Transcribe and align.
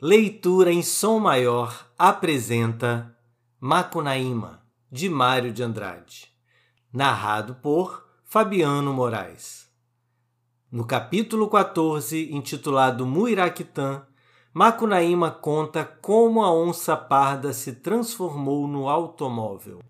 Leitura 0.00 0.72
em 0.72 0.80
Som 0.80 1.18
Maior 1.18 1.90
apresenta 1.98 3.18
Macunaíma, 3.58 4.62
de 4.88 5.08
Mário 5.08 5.52
de 5.52 5.60
Andrade. 5.60 6.32
Narrado 6.92 7.56
por 7.56 8.06
Fabiano 8.24 8.94
Moraes. 8.94 9.68
No 10.70 10.86
capítulo 10.86 11.48
14, 11.48 12.32
intitulado 12.32 13.04
Muiraquitã, 13.04 14.06
Macunaíma 14.54 15.32
conta 15.32 15.84
como 15.84 16.44
a 16.44 16.52
onça 16.54 16.96
parda 16.96 17.52
se 17.52 17.72
transformou 17.72 18.68
no 18.68 18.88
automóvel. 18.88 19.80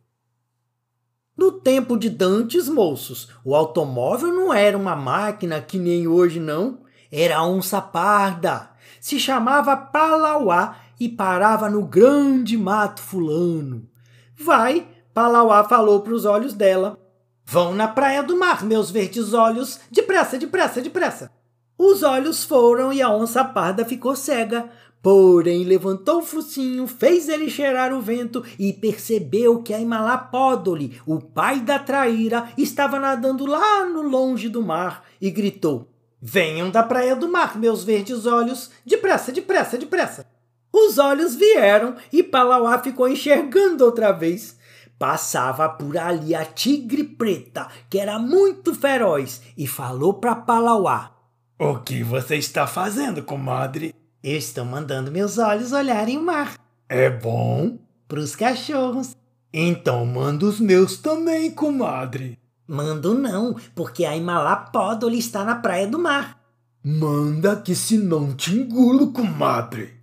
No 1.37 1.53
tempo 1.53 1.99
de 1.99 2.09
Dantes, 2.09 2.67
moços, 2.67 3.29
o 3.45 3.55
automóvel 3.55 4.33
não 4.33 4.55
era 4.55 4.79
uma 4.79 4.97
máquina 4.97 5.61
que 5.61 5.79
nem 5.79 6.09
hoje, 6.09 6.41
não. 6.41 6.88
Era 7.11 7.43
onça 7.43 7.81
parda 7.81 8.71
se 9.01 9.19
chamava 9.19 9.77
Palauá 9.77 10.77
e 10.99 11.09
parava 11.09 11.71
no 11.71 11.83
grande 11.83 12.57
mato 12.57 13.01
fulano. 13.01 13.89
Vai, 14.37 14.87
Palauá 15.15 15.65
falou 15.65 16.01
para 16.01 16.15
os 16.15 16.25
olhos 16.25 16.53
dela. 16.53 16.99
Vão 17.45 17.75
na 17.75 17.89
praia 17.89 18.23
do 18.23 18.37
mar, 18.37 18.65
meus 18.65 18.91
verdes 18.91 19.33
olhos, 19.33 19.81
depressa, 19.91 20.37
depressa, 20.37 20.83
depressa. 20.83 21.31
Os 21.79 22.03
olhos 22.03 22.45
foram 22.45 22.93
e 22.93 23.01
a 23.01 23.11
onça 23.11 23.45
parda 23.45 23.85
ficou 23.85 24.15
cega. 24.15 24.69
Porém, 25.01 25.65
levantou 25.65 26.19
o 26.19 26.23
focinho, 26.23 26.87
fez 26.87 27.29
ele 27.29 27.49
cheirar 27.49 27.95
o 27.95 28.03
vento 28.03 28.45
e 28.59 28.73
percebeu 28.73 29.63
que 29.63 29.73
a 29.73 29.81
Imalapódole, 29.81 31.01
o 31.07 31.21
pai 31.21 31.61
da 31.61 31.79
traíra, 31.79 32.49
estava 32.59 32.99
nadando 32.99 33.47
lá 33.47 33.85
no 33.87 34.03
longe 34.03 34.49
do 34.49 34.61
mar 34.61 35.05
e 35.21 35.31
gritou: 35.31 35.89
Venham 36.21 36.71
da 36.71 36.83
praia 36.83 37.15
do 37.15 37.29
mar, 37.29 37.57
meus 37.57 37.85
verdes 37.85 38.27
olhos, 38.27 38.71
depressa, 38.85 39.31
depressa, 39.31 39.79
depressa. 39.79 40.27
Os 40.73 40.99
olhos 40.99 41.35
vieram 41.37 41.97
e 42.13 42.23
Palauá 42.23 42.79
ficou 42.79 43.09
enxergando 43.09 43.85
outra 43.85 44.13
vez. 44.13 44.59
Passava 44.99 45.69
por 45.69 45.97
ali 45.97 46.35
a 46.35 46.45
tigre 46.45 47.05
preta, 47.05 47.69
que 47.89 47.99
era 47.99 48.19
muito 48.19 48.75
feroz, 48.75 49.41
e 49.57 49.67
falou 49.67 50.15
para 50.15 50.35
Palauá: 50.35 51.13
O 51.57 51.79
que 51.79 52.03
você 52.03 52.37
está 52.37 52.67
fazendo, 52.67 53.23
comadre? 53.23 53.95
Eu 54.23 54.37
estou 54.37 54.65
mandando 54.65 55.13
meus 55.13 55.39
olhos 55.39 55.73
olharem 55.73 56.19
o 56.19 56.23
mar. 56.23 56.59
É 56.89 57.09
bom? 57.09 57.79
Para 58.09 58.19
os 58.19 58.35
cachorros. 58.35 59.17
Então 59.53 60.05
manda 60.05 60.45
os 60.45 60.59
meus 60.59 60.99
também, 60.99 61.51
comadre. 61.53 62.37
Mando 62.69 63.15
não, 63.15 63.57
porque 63.75 64.05
a 64.05 64.15
Imalapódole 64.15 65.19
está 65.19 65.43
na 65.43 65.55
praia 65.55 65.87
do 65.87 65.99
mar. 65.99 66.39
Manda 66.85 67.57
que 67.57 67.75
se 67.75 67.97
não 67.97 68.35
te 68.35 68.53
engulo, 68.55 69.11
comadre. 69.11 69.99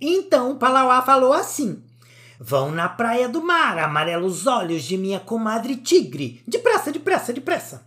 Então 0.00 0.56
Palauá 0.56 1.02
falou 1.02 1.34
assim: 1.34 1.82
Vão 2.40 2.70
na 2.70 2.88
praia 2.88 3.28
do 3.28 3.42
mar, 3.42 3.78
amarelos 3.78 4.46
olhos 4.46 4.82
de 4.84 4.96
minha 4.96 5.20
comadre 5.20 5.76
tigre. 5.76 6.42
Depressa, 6.48 6.90
depressa, 6.90 7.34
depressa. 7.34 7.86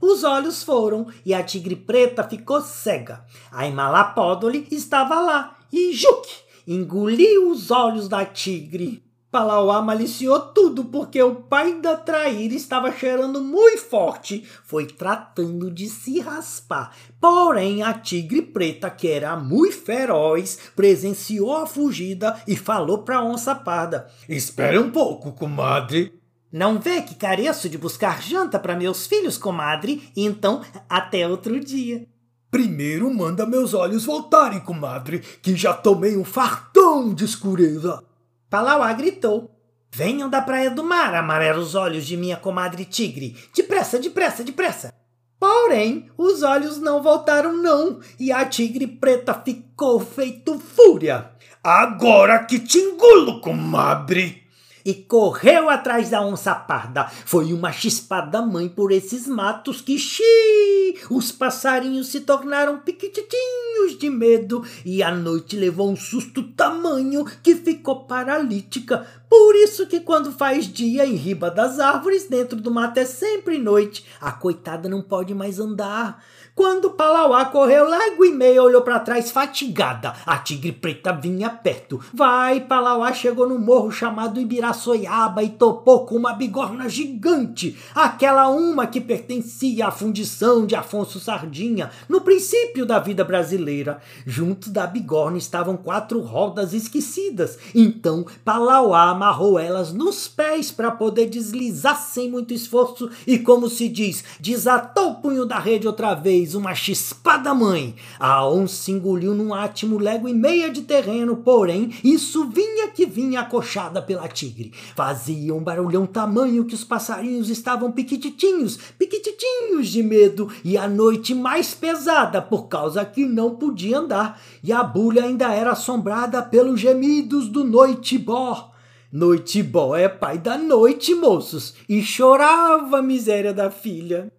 Os 0.00 0.24
olhos 0.24 0.64
foram 0.64 1.06
e 1.24 1.32
a 1.32 1.44
tigre 1.44 1.76
preta 1.76 2.24
ficou 2.24 2.60
cega. 2.60 3.24
A 3.52 3.64
Imalapódole 3.68 4.66
estava 4.72 5.20
lá 5.20 5.56
e 5.72 5.92
juque! 5.92 6.42
Engoliu 6.66 7.48
os 7.48 7.70
olhos 7.70 8.08
da 8.08 8.24
tigre. 8.24 9.04
Palauá 9.32 9.80
maliciou 9.80 10.38
tudo 10.38 10.84
porque 10.84 11.22
o 11.22 11.34
pai 11.34 11.80
da 11.80 11.96
traíra 11.96 12.52
estava 12.52 12.92
cheirando 12.92 13.40
muito 13.40 13.80
forte. 13.80 14.46
Foi 14.62 14.84
tratando 14.84 15.70
de 15.70 15.88
se 15.88 16.20
raspar. 16.20 16.94
Porém, 17.18 17.82
a 17.82 17.94
tigre 17.94 18.42
preta, 18.42 18.90
que 18.90 19.08
era 19.08 19.34
muito 19.34 19.74
feroz, 19.74 20.58
presenciou 20.76 21.56
a 21.56 21.66
fugida 21.66 22.38
e 22.46 22.54
falou 22.54 22.98
para 22.98 23.16
a 23.16 23.24
onça 23.24 23.54
parda: 23.54 24.06
Espere 24.28 24.78
um 24.78 24.90
pouco, 24.90 25.32
comadre. 25.32 26.12
Não 26.52 26.78
vê 26.78 27.00
que 27.00 27.14
careço 27.14 27.70
de 27.70 27.78
buscar 27.78 28.20
janta 28.20 28.58
para 28.58 28.76
meus 28.76 29.06
filhos, 29.06 29.38
comadre? 29.38 30.10
Então, 30.14 30.60
até 30.86 31.26
outro 31.26 31.58
dia. 31.58 32.06
Primeiro 32.50 33.10
manda 33.10 33.46
meus 33.46 33.72
olhos 33.72 34.04
voltarem, 34.04 34.60
comadre, 34.60 35.20
que 35.40 35.56
já 35.56 35.72
tomei 35.72 36.18
um 36.18 36.24
fartão 36.24 37.14
de 37.14 37.24
escureza. 37.24 38.04
Palauá 38.52 38.92
gritou. 38.92 39.50
Venham 39.90 40.28
da 40.28 40.42
praia 40.42 40.70
do 40.70 40.84
mar, 40.84 41.14
amarelos 41.14 41.74
olhos 41.74 42.04
de 42.04 42.18
minha 42.18 42.36
comadre 42.36 42.84
tigre. 42.84 43.34
Depressa, 43.56 43.98
depressa, 43.98 44.44
depressa. 44.44 44.92
Porém, 45.40 46.10
os 46.18 46.42
olhos 46.42 46.78
não 46.78 47.02
voltaram 47.02 47.56
não, 47.56 47.98
e 48.20 48.30
a 48.30 48.44
tigre 48.44 48.86
preta 48.86 49.32
ficou 49.32 50.00
feito 50.00 50.58
fúria. 50.58 51.30
Agora 51.64 52.44
que 52.44 52.58
te 52.58 52.76
engulo, 52.76 53.40
comadre! 53.40 54.41
E 54.84 54.94
correu 54.94 55.68
atrás 55.68 56.10
da 56.10 56.24
onça 56.24 56.54
parda. 56.54 57.04
Foi 57.24 57.52
uma 57.52 57.72
chispada 57.72 58.42
mãe 58.42 58.68
por 58.68 58.92
esses 58.92 59.26
matos 59.26 59.80
que 59.80 59.98
xiii, 59.98 60.98
os 61.10 61.32
passarinhos 61.32 62.08
se 62.08 62.20
tornaram 62.20 62.78
piquititinhos 62.78 63.98
de 63.98 64.10
medo 64.10 64.64
e 64.84 65.02
a 65.02 65.14
noite 65.14 65.56
levou 65.56 65.90
um 65.90 65.96
susto 65.96 66.42
tamanho 66.42 67.24
que 67.42 67.54
ficou 67.54 68.04
paralítica. 68.04 69.06
Por 69.28 69.56
isso 69.56 69.86
que 69.86 70.00
quando 70.00 70.30
faz 70.30 70.66
dia 70.66 71.06
em 71.06 71.14
riba 71.14 71.50
das 71.50 71.80
árvores, 71.80 72.28
dentro 72.28 72.60
do 72.60 72.70
mato 72.70 72.98
é 72.98 73.06
sempre 73.06 73.58
noite. 73.58 74.04
A 74.20 74.30
coitada 74.30 74.88
não 74.88 75.00
pode 75.00 75.34
mais 75.34 75.58
andar. 75.58 76.22
Quando 76.54 76.90
Palauá 76.90 77.46
correu 77.46 77.88
largo 77.88 78.26
e 78.26 78.30
meio, 78.30 78.64
olhou 78.64 78.82
para 78.82 79.00
trás 79.00 79.30
fatigada. 79.30 80.12
A 80.26 80.36
tigre 80.36 80.70
preta 80.70 81.10
vinha 81.10 81.48
perto. 81.48 81.98
Vai, 82.12 82.60
Palauá 82.60 83.10
chegou 83.14 83.48
no 83.48 83.58
morro 83.58 83.90
chamado 83.90 84.38
Ibiraçoiaba 84.38 85.42
e 85.42 85.48
topou 85.48 86.04
com 86.04 86.14
uma 86.14 86.34
bigorna 86.34 86.90
gigante. 86.90 87.78
Aquela 87.94 88.50
uma 88.50 88.86
que 88.86 89.00
pertencia 89.00 89.86
à 89.86 89.90
fundição 89.90 90.66
de 90.66 90.74
Afonso 90.74 91.18
Sardinha, 91.18 91.90
no 92.06 92.20
princípio 92.20 92.84
da 92.84 92.98
vida 92.98 93.24
brasileira. 93.24 94.02
Junto 94.26 94.68
da 94.68 94.86
bigorna 94.86 95.38
estavam 95.38 95.74
quatro 95.74 96.20
rodas 96.20 96.74
esquecidas. 96.74 97.58
Então 97.74 98.26
Palauá 98.44 99.08
amarrou 99.08 99.58
elas 99.58 99.90
nos 99.90 100.28
pés 100.28 100.70
para 100.70 100.90
poder 100.90 101.30
deslizar 101.30 101.96
sem 101.96 102.30
muito 102.30 102.52
esforço 102.52 103.08
e, 103.26 103.38
como 103.38 103.70
se 103.70 103.88
diz, 103.88 104.22
desatou 104.38 105.12
o 105.12 105.14
punho 105.14 105.46
da 105.46 105.58
rede 105.58 105.86
outra 105.86 106.12
vez 106.14 106.41
fez 106.42 106.56
uma 106.56 106.74
chispada 106.74 107.54
mãe. 107.54 107.94
A 108.18 108.44
onça 108.48 108.90
engoliu 108.90 109.32
num 109.32 109.54
átimo 109.54 109.96
légua 109.96 110.28
e 110.28 110.34
meia 110.34 110.68
de 110.70 110.82
terreno, 110.82 111.36
porém, 111.36 111.94
isso 112.02 112.48
vinha 112.48 112.88
que 112.88 113.06
vinha 113.06 113.40
acochada 113.40 114.02
pela 114.02 114.26
tigre. 114.26 114.72
Fazia 114.96 115.54
um 115.54 115.62
barulhão 115.62 116.04
tamanho 116.04 116.64
que 116.64 116.74
os 116.74 116.82
passarinhos 116.82 117.48
estavam 117.48 117.92
piquititinhos, 117.92 118.76
piquititinhos 118.98 119.88
de 119.88 120.02
medo, 120.02 120.50
e 120.64 120.76
a 120.76 120.88
noite 120.88 121.32
mais 121.32 121.74
pesada 121.74 122.42
por 122.42 122.66
causa 122.66 123.04
que 123.04 123.24
não 123.24 123.54
podia 123.54 123.98
andar, 123.98 124.40
e 124.64 124.72
a 124.72 124.82
bulha 124.82 125.22
ainda 125.22 125.54
era 125.54 125.70
assombrada 125.70 126.42
pelos 126.42 126.80
gemidos 126.80 127.48
do 127.48 127.62
noitibó. 127.62 128.72
Noitibó 129.12 129.94
é 129.94 130.08
pai 130.08 130.38
da 130.38 130.58
noite, 130.58 131.14
moços, 131.14 131.74
e 131.88 132.02
chorava 132.02 132.98
a 132.98 133.02
miséria 133.02 133.54
da 133.54 133.70
filha. 133.70 134.32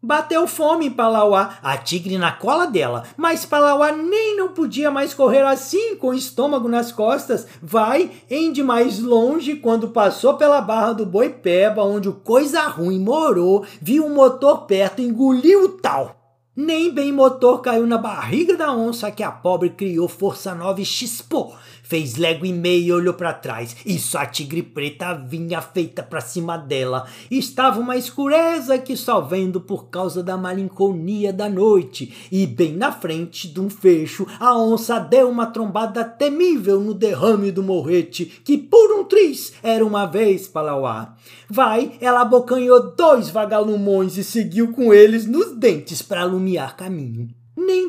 Bateu 0.00 0.46
fome 0.46 0.86
em 0.86 0.90
Palauá, 0.92 1.58
a 1.60 1.76
tigre 1.76 2.18
na 2.18 2.30
cola 2.30 2.68
dela, 2.68 3.02
mas 3.16 3.44
Palauá 3.44 3.90
nem 3.90 4.36
não 4.36 4.50
podia 4.50 4.92
mais 4.92 5.12
correr 5.12 5.44
assim 5.44 5.96
com 5.96 6.10
o 6.10 6.14
estômago 6.14 6.68
nas 6.68 6.92
costas. 6.92 7.48
Vai, 7.60 8.12
em 8.30 8.52
de 8.52 8.62
mais 8.62 9.00
longe, 9.00 9.56
quando 9.56 9.88
passou 9.88 10.34
pela 10.34 10.60
barra 10.60 10.92
do 10.92 11.04
Boipeba, 11.04 11.82
onde 11.82 12.08
o 12.08 12.12
coisa 12.12 12.62
ruim 12.68 13.00
morou, 13.00 13.66
viu 13.80 14.06
um 14.06 14.14
motor 14.14 14.66
perto 14.66 15.02
engoliu 15.02 15.64
o 15.64 15.68
tal. 15.70 16.14
Nem 16.54 16.92
bem 16.92 17.12
motor 17.12 17.60
caiu 17.60 17.86
na 17.86 17.98
barriga 17.98 18.56
da 18.56 18.72
onça 18.72 19.10
que 19.10 19.22
a 19.24 19.32
pobre 19.32 19.70
criou 19.70 20.06
força 20.06 20.54
nova 20.54 20.80
e. 20.80 21.56
Fez 21.88 22.16
légua 22.16 22.46
e 22.46 22.52
meia 22.52 22.88
e 22.88 22.92
olhou 22.92 23.14
para 23.14 23.32
trás. 23.32 23.74
Isso 23.86 24.18
a 24.18 24.26
tigre 24.26 24.62
preta 24.62 25.14
vinha 25.14 25.62
feita 25.62 26.02
para 26.02 26.20
cima 26.20 26.58
dela. 26.58 27.06
Estava 27.30 27.80
uma 27.80 27.96
escureza 27.96 28.78
que 28.78 28.94
só 28.94 29.22
vendo 29.22 29.58
por 29.58 29.88
causa 29.88 30.22
da 30.22 30.36
malinconia 30.36 31.32
da 31.32 31.48
noite. 31.48 32.28
E 32.30 32.46
bem 32.46 32.74
na 32.74 32.92
frente 32.92 33.48
de 33.48 33.58
um 33.58 33.70
fecho, 33.70 34.26
a 34.38 34.54
onça 34.54 34.98
deu 34.98 35.30
uma 35.30 35.46
trombada 35.46 36.04
temível 36.04 36.78
no 36.78 36.92
derrame 36.92 37.50
do 37.50 37.62
morrete, 37.62 38.26
que 38.44 38.58
por 38.58 38.92
um 38.92 39.04
triz 39.04 39.54
era 39.62 39.82
uma 39.82 40.04
vez 40.04 40.46
Palauá. 40.46 41.16
Vai, 41.48 41.92
ela 42.02 42.20
abocanhou 42.20 42.94
dois 42.94 43.30
vagalumões 43.30 44.18
e 44.18 44.24
seguiu 44.24 44.72
com 44.72 44.92
eles 44.92 45.24
nos 45.24 45.56
dentes 45.56 46.02
para 46.02 46.20
alumiar 46.20 46.76
caminho. 46.76 47.30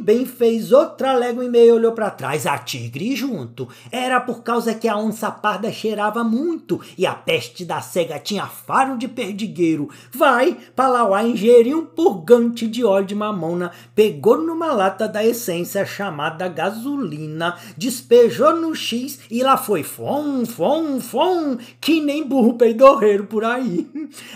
Bem 0.01 0.25
fez 0.25 0.71
outra 0.71 1.13
légua 1.13 1.43
e 1.43 1.49
meia 1.49 1.73
olhou 1.73 1.91
para 1.91 2.09
trás, 2.09 2.45
a 2.45 2.57
tigre 2.57 3.15
junto. 3.15 3.67
Era 3.91 4.19
por 4.19 4.43
causa 4.43 4.73
que 4.73 4.87
a 4.87 4.97
onça 4.97 5.29
parda 5.29 5.71
cheirava 5.71 6.23
muito 6.23 6.79
e 6.97 7.05
a 7.05 7.13
peste 7.13 7.65
da 7.65 7.81
cega 7.81 8.19
tinha 8.19 8.45
faro 8.45 8.97
de 8.97 9.07
perdigueiro. 9.07 9.89
Vai, 10.11 10.57
Palauá 10.75 11.23
ingeriu 11.23 11.79
um 11.79 11.85
purgante 11.85 12.67
de 12.67 12.83
óleo 12.83 13.05
de 13.05 13.15
mamona, 13.15 13.71
pegou 13.93 14.37
numa 14.37 14.73
lata 14.73 15.07
da 15.07 15.23
essência 15.25 15.85
chamada 15.85 16.47
gasolina, 16.47 17.57
despejou 17.77 18.55
no 18.55 18.75
X 18.75 19.19
e 19.29 19.43
lá 19.43 19.57
foi 19.57 19.83
fom, 19.83 20.45
fom, 20.45 20.99
fom, 20.99 21.57
que 21.79 22.01
nem 22.01 22.25
burro 22.25 22.53
peidorreiro 22.53 23.25
por 23.25 23.43
aí. 23.43 23.89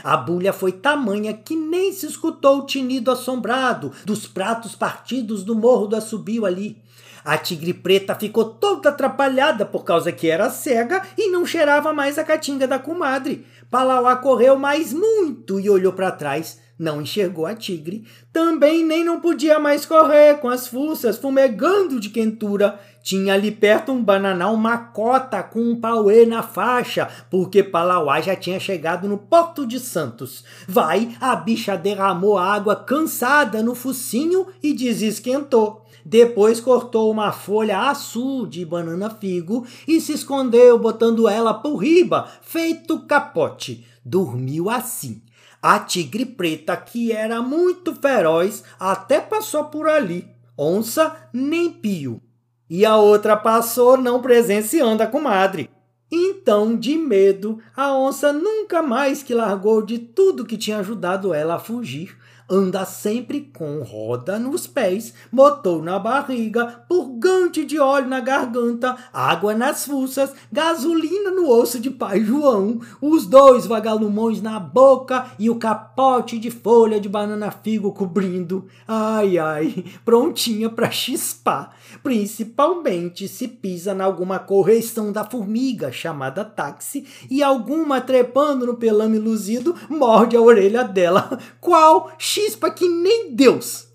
A 0.03 0.17
bulha 0.17 0.53
foi 0.53 0.71
tamanha 0.71 1.33
que 1.33 1.55
nem 1.55 1.91
se 1.91 2.05
escutou 2.05 2.59
o 2.59 2.65
tinido 2.65 3.11
assombrado 3.11 3.91
dos 4.05 4.27
pratos 4.27 4.75
partidos 4.75 5.43
do 5.43 5.52
morro 5.55 5.87
do 5.87 5.95
assobio 5.95 6.45
ali. 6.45 6.81
A 7.23 7.37
tigre 7.37 7.73
preta 7.73 8.15
ficou 8.15 8.45
toda 8.45 8.89
atrapalhada 8.89 9.65
por 9.65 9.85
causa 9.85 10.11
que 10.11 10.29
era 10.29 10.49
cega 10.49 11.01
e 11.17 11.29
não 11.29 11.45
cheirava 11.45 11.93
mais 11.93 12.17
a 12.17 12.23
caatinga 12.23 12.67
da 12.67 12.77
comadre. 12.77 13.45
Palauá 13.71 14.15
correu 14.17 14.57
mais 14.57 14.91
muito 14.91 15.59
e 15.59 15.69
olhou 15.69 15.93
para 15.93 16.11
trás. 16.11 16.59
Não 16.77 17.01
enxergou 17.01 17.45
a 17.45 17.53
tigre. 17.53 18.03
Também 18.31 18.83
nem 18.83 19.03
não 19.03 19.19
podia 19.19 19.59
mais 19.59 19.85
correr 19.85 20.39
com 20.39 20.49
as 20.49 20.67
fuças 20.67 21.17
fumegando 21.17 21.99
de 21.99 22.09
quentura. 22.09 22.79
Tinha 23.03 23.35
ali 23.35 23.51
perto 23.51 23.91
um 23.91 24.03
bananal 24.03 24.57
macota 24.57 25.43
com 25.43 25.59
um 25.59 25.79
pauê 25.79 26.25
na 26.25 26.41
faixa, 26.41 27.07
porque 27.29 27.61
Palauá 27.61 28.21
já 28.21 28.35
tinha 28.35 28.59
chegado 28.59 29.07
no 29.07 29.17
Porto 29.17 29.67
de 29.67 29.79
Santos. 29.79 30.43
Vai, 30.67 31.15
a 31.21 31.35
bicha 31.35 31.77
derramou 31.77 32.37
água 32.37 32.75
cansada 32.75 33.61
no 33.61 33.75
focinho 33.75 34.47
e 34.61 34.73
desesquentou. 34.73 35.83
Depois 36.05 36.59
cortou 36.59 37.09
uma 37.11 37.31
folha 37.31 37.89
açul 37.89 38.45
de 38.45 38.65
banana 38.65 39.09
figo 39.09 39.65
e 39.87 40.01
se 40.01 40.13
escondeu, 40.13 40.77
botando 40.77 41.29
ela 41.29 41.53
por 41.53 41.77
riba, 41.77 42.27
feito 42.41 42.99
capote. 43.05 43.85
Dormiu 44.03 44.69
assim. 44.69 45.21
A 45.61 45.79
tigre 45.79 46.25
preta, 46.25 46.75
que 46.75 47.11
era 47.11 47.41
muito 47.41 47.95
feroz, 47.95 48.63
até 48.79 49.21
passou 49.21 49.65
por 49.65 49.87
ali. 49.87 50.27
Onça 50.57 51.29
nem 51.31 51.71
pio. 51.71 52.21
E 52.69 52.85
a 52.85 52.97
outra 52.97 53.37
passou 53.37 53.97
não 53.97 54.21
presenciando 54.21 55.03
a 55.03 55.07
comadre. 55.07 55.69
Então, 56.11 56.75
de 56.77 56.97
medo, 56.97 57.59
a 57.75 57.93
onça 57.93 58.31
nunca 58.31 58.81
mais 58.81 59.23
que 59.23 59.33
largou 59.33 59.81
de 59.81 59.97
tudo 59.97 60.45
que 60.45 60.57
tinha 60.57 60.77
ajudado 60.79 61.33
ela 61.33 61.55
a 61.55 61.59
fugir 61.59 62.17
anda 62.49 62.85
sempre 62.85 63.41
com 63.41 63.81
roda 63.81 64.39
nos 64.39 64.65
pés, 64.65 65.13
motor 65.31 65.83
na 65.83 65.99
barriga, 65.99 66.85
purgante 66.87 67.65
de 67.65 67.79
óleo 67.79 68.07
na 68.07 68.19
garganta, 68.19 68.95
água 69.11 69.53
nas 69.53 69.85
fuças, 69.85 70.31
gasolina 70.51 71.31
no 71.31 71.49
osso 71.49 71.79
de 71.79 71.89
pai 71.89 72.23
João, 72.23 72.79
os 73.01 73.25
dois 73.25 73.65
vagalumões 73.65 74.41
na 74.41 74.59
boca 74.59 75.25
e 75.37 75.49
o 75.49 75.55
capote 75.55 76.39
de 76.39 76.49
folha 76.49 76.99
de 76.99 77.09
banana 77.09 77.51
figo 77.51 77.91
cobrindo. 77.91 78.67
Ai, 78.87 79.37
ai, 79.37 79.85
prontinha 80.05 80.69
para 80.69 80.89
chispar, 80.91 81.75
principalmente 82.01 83.27
se 83.27 83.47
pisa 83.47 83.93
na 83.93 84.13
alguma 84.13 84.37
correção 84.37 85.11
da 85.11 85.23
formiga 85.23 85.91
chamada 85.91 86.45
táxi 86.45 87.05
e 87.29 87.41
alguma 87.41 87.99
trepando 87.99 88.67
no 88.67 88.75
pelame 88.75 89.17
luzido 89.17 89.75
morde 89.89 90.37
a 90.37 90.41
orelha 90.41 90.83
dela. 90.83 91.39
Qual 91.59 92.11
chispa 92.33 92.71
que 92.71 92.89
nem 92.89 93.35
Deus. 93.35 93.87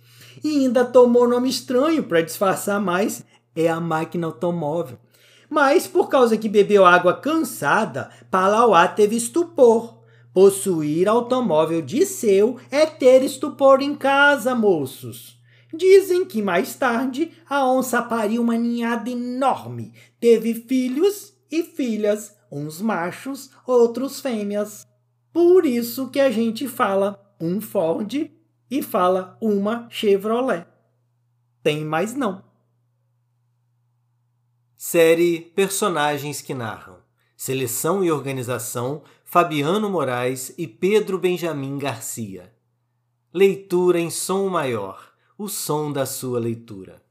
E 0.45 0.61
ainda 0.61 0.85
tomou 0.85 1.27
nome 1.27 1.49
estranho 1.49 2.05
para 2.05 2.23
disfarçar 2.23 2.81
mais, 2.81 3.25
é 3.55 3.69
a 3.69 3.81
máquina 3.81 4.29
automóvel. 4.29 4.97
Mas 5.51 5.89
por 5.89 6.09
causa 6.09 6.37
que 6.37 6.49
bebeu 6.49 6.87
água 6.87 7.15
cansada, 7.15 8.11
Palauá 8.31 8.87
teve 8.87 9.17
estupor. 9.17 9.99
Possuir 10.33 11.09
automóvel 11.09 11.83
de 11.83 12.07
seu 12.07 12.59
é 12.71 12.87
ter 12.87 13.25
estupor 13.25 13.83
em 13.83 13.95
casa, 13.95 14.55
moços. 14.55 15.37
Dizem 15.75 16.25
que 16.25 16.41
mais 16.41 16.77
tarde 16.77 17.33
a 17.49 17.67
onça 17.67 18.01
pariu 18.01 18.43
uma 18.43 18.57
ninhada 18.57 19.11
enorme, 19.11 19.93
teve 20.21 20.55
filhos 20.55 21.35
e 21.51 21.63
filhas, 21.63 22.37
uns 22.53 22.81
machos, 22.81 23.51
outros 23.67 24.21
fêmeas. 24.21 24.87
Por 25.33 25.67
isso 25.67 26.09
que 26.09 26.21
a 26.21 26.31
gente 26.31 26.69
fala 26.69 27.28
um 27.41 27.61
Ford 27.61 28.31
e 28.71 28.83
fala 28.83 29.37
uma 29.41 29.89
Chevrolet. 29.91 30.67
Tem 31.63 31.85
mais 31.85 32.15
não. 32.15 32.43
Série 34.77 35.41
Personagens 35.41 36.41
que 36.41 36.55
Narram. 36.55 36.99
Seleção 37.37 38.03
e 38.03 38.11
organização 38.11 39.03
Fabiano 39.25 39.91
Moraes 39.91 40.55
e 40.57 40.67
Pedro 40.67 41.19
Benjamin 41.19 41.79
Garcia. 41.79 42.53
Leitura 43.33 44.01
em 44.01 44.11
som 44.11 44.49
maior, 44.49 45.13
o 45.37 45.49
som 45.49 45.93
da 45.93 46.07
sua 46.07 46.41
leitura. 46.41 47.03